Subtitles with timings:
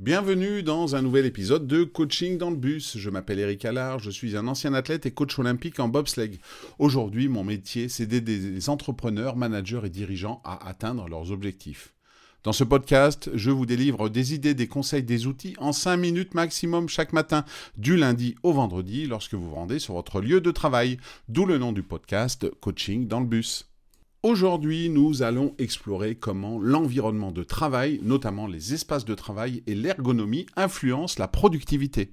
[0.00, 2.96] Bienvenue dans un nouvel épisode de Coaching dans le bus.
[2.96, 6.40] Je m'appelle Eric Allard, je suis un ancien athlète et coach olympique en bobsleigh.
[6.78, 11.92] Aujourd'hui, mon métier, c'est d'aider les entrepreneurs, managers et dirigeants à atteindre leurs objectifs.
[12.44, 16.32] Dans ce podcast, je vous délivre des idées, des conseils, des outils en 5 minutes
[16.32, 17.44] maximum chaque matin,
[17.76, 20.96] du lundi au vendredi, lorsque vous vous rendez sur votre lieu de travail,
[21.28, 23.69] d'où le nom du podcast Coaching dans le bus.
[24.22, 30.44] Aujourd'hui, nous allons explorer comment l'environnement de travail, notamment les espaces de travail et l'ergonomie,
[30.56, 32.12] influencent la productivité.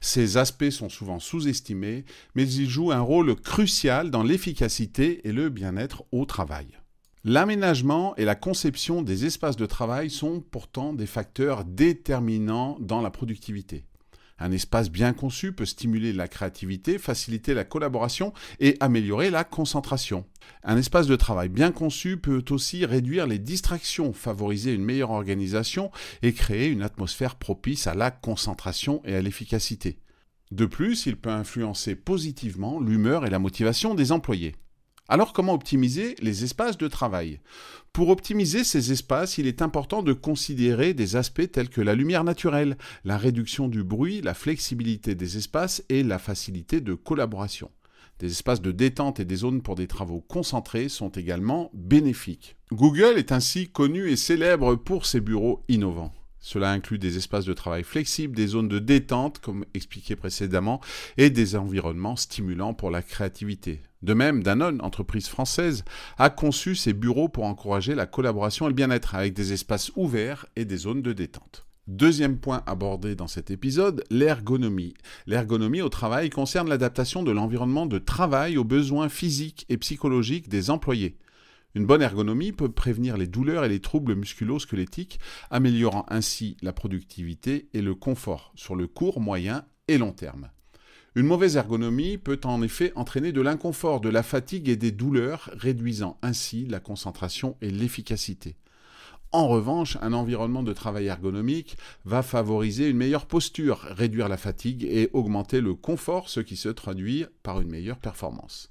[0.00, 2.04] Ces aspects sont souvent sous-estimés,
[2.36, 6.78] mais ils jouent un rôle crucial dans l'efficacité et le bien-être au travail.
[7.24, 13.10] L'aménagement et la conception des espaces de travail sont pourtant des facteurs déterminants dans la
[13.10, 13.84] productivité.
[14.38, 20.24] Un espace bien conçu peut stimuler la créativité, faciliter la collaboration et améliorer la concentration.
[20.62, 25.90] Un espace de travail bien conçu peut aussi réduire les distractions, favoriser une meilleure organisation
[26.22, 29.98] et créer une atmosphère propice à la concentration et à l'efficacité.
[30.50, 34.54] De plus, il peut influencer positivement l'humeur et la motivation des employés.
[35.10, 37.40] Alors comment optimiser les espaces de travail?
[37.94, 42.24] Pour optimiser ces espaces, il est important de considérer des aspects tels que la lumière
[42.24, 47.70] naturelle, la réduction du bruit, la flexibilité des espaces et la facilité de collaboration.
[48.18, 52.56] Des espaces de détente et des zones pour des travaux concentrés sont également bénéfiques.
[52.70, 56.12] Google est ainsi connu et célèbre pour ses bureaux innovants.
[56.38, 60.82] Cela inclut des espaces de travail flexibles, des zones de détente, comme expliqué précédemment,
[61.16, 63.80] et des environnements stimulants pour la créativité.
[64.02, 65.84] De même, Danone, entreprise française,
[66.18, 70.46] a conçu ses bureaux pour encourager la collaboration et le bien-être, avec des espaces ouverts
[70.54, 71.66] et des zones de détente.
[71.88, 74.94] Deuxième point abordé dans cet épisode, l'ergonomie.
[75.26, 80.68] L'ergonomie au travail concerne l'adaptation de l'environnement de travail aux besoins physiques et psychologiques des
[80.68, 81.16] employés.
[81.74, 85.18] Une bonne ergonomie peut prévenir les douleurs et les troubles musculo-squelettiques,
[85.50, 90.50] améliorant ainsi la productivité et le confort sur le court, moyen et long terme.
[91.14, 95.50] Une mauvaise ergonomie peut en effet entraîner de l'inconfort, de la fatigue et des douleurs,
[95.54, 98.56] réduisant ainsi la concentration et l'efficacité.
[99.32, 104.84] En revanche, un environnement de travail ergonomique va favoriser une meilleure posture, réduire la fatigue
[104.84, 108.70] et augmenter le confort, ce qui se traduit par une meilleure performance.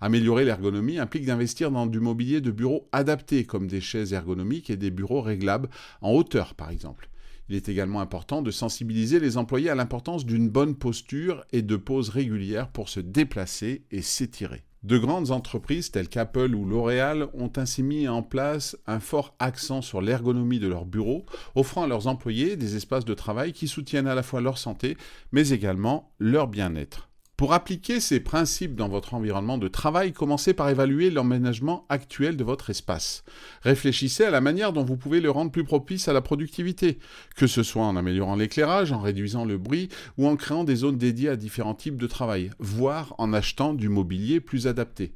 [0.00, 4.76] Améliorer l'ergonomie implique d'investir dans du mobilier de bureau adapté, comme des chaises ergonomiques et
[4.76, 5.68] des bureaux réglables
[6.00, 7.08] en hauteur, par exemple.
[7.48, 11.76] Il est également important de sensibiliser les employés à l'importance d'une bonne posture et de
[11.76, 14.64] pauses régulières pour se déplacer et s'étirer.
[14.82, 19.80] De grandes entreprises telles qu'Apple ou L'Oréal ont ainsi mis en place un fort accent
[19.80, 24.08] sur l'ergonomie de leurs bureaux, offrant à leurs employés des espaces de travail qui soutiennent
[24.08, 24.96] à la fois leur santé,
[25.30, 27.11] mais également leur bien-être.
[27.36, 32.44] Pour appliquer ces principes dans votre environnement de travail, commencez par évaluer l'emménagement actuel de
[32.44, 33.24] votre espace.
[33.62, 36.98] Réfléchissez à la manière dont vous pouvez le rendre plus propice à la productivité,
[37.34, 39.88] que ce soit en améliorant l'éclairage, en réduisant le bruit
[40.18, 43.88] ou en créant des zones dédiées à différents types de travail, voire en achetant du
[43.88, 45.12] mobilier plus adapté.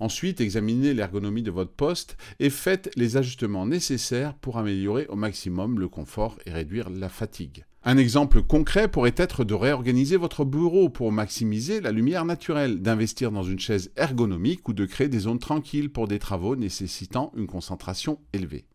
[0.00, 5.78] Ensuite, examinez l'ergonomie de votre poste et faites les ajustements nécessaires pour améliorer au maximum
[5.78, 7.64] le confort et réduire la fatigue.
[7.82, 13.32] Un exemple concret pourrait être de réorganiser votre bureau pour maximiser la lumière naturelle, d'investir
[13.32, 17.46] dans une chaise ergonomique ou de créer des zones tranquilles pour des travaux nécessitant une
[17.46, 18.66] concentration élevée.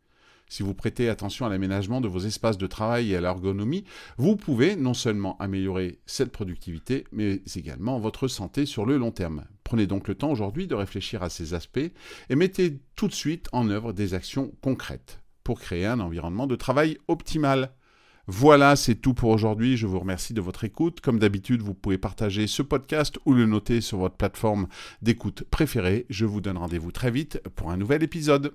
[0.50, 3.84] Si vous prêtez attention à l'aménagement de vos espaces de travail et à l'ergonomie,
[4.18, 9.46] vous pouvez non seulement améliorer cette productivité, mais également votre santé sur le long terme.
[9.64, 11.92] Prenez donc le temps aujourd'hui de réfléchir à ces aspects
[12.30, 16.56] et mettez tout de suite en œuvre des actions concrètes pour créer un environnement de
[16.56, 17.75] travail optimal.
[18.28, 19.78] Voilà, c'est tout pour aujourd'hui.
[19.78, 21.00] Je vous remercie de votre écoute.
[21.00, 24.68] Comme d'habitude, vous pouvez partager ce podcast ou le noter sur votre plateforme
[25.02, 26.06] d'écoute préférée.
[26.10, 28.54] Je vous donne rendez-vous très vite pour un nouvel épisode.